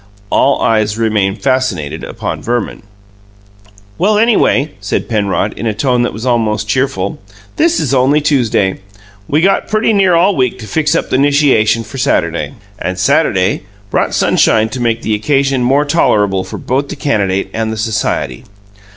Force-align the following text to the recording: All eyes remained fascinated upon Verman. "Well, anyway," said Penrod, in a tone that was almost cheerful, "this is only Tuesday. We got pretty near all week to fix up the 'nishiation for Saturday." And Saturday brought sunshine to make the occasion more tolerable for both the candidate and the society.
All 0.31 0.59
eyes 0.63 0.97
remained 0.97 1.43
fascinated 1.43 2.03
upon 2.03 2.41
Verman. 2.41 2.81
"Well, 3.99 4.17
anyway," 4.17 4.71
said 4.79 5.07
Penrod, 5.07 5.53
in 5.55 5.67
a 5.67 5.75
tone 5.75 6.01
that 6.01 6.11
was 6.11 6.25
almost 6.25 6.67
cheerful, 6.67 7.19
"this 7.57 7.79
is 7.79 7.93
only 7.93 8.19
Tuesday. 8.19 8.79
We 9.27 9.41
got 9.41 9.67
pretty 9.67 9.93
near 9.93 10.15
all 10.15 10.35
week 10.35 10.57
to 10.57 10.65
fix 10.67 10.95
up 10.95 11.11
the 11.11 11.17
'nishiation 11.19 11.85
for 11.85 11.99
Saturday." 11.99 12.55
And 12.79 12.97
Saturday 12.97 13.65
brought 13.91 14.15
sunshine 14.15 14.69
to 14.69 14.79
make 14.79 15.03
the 15.03 15.13
occasion 15.13 15.61
more 15.61 15.85
tolerable 15.85 16.43
for 16.43 16.57
both 16.57 16.89
the 16.89 16.95
candidate 16.95 17.51
and 17.53 17.71
the 17.71 17.77
society. 17.77 18.43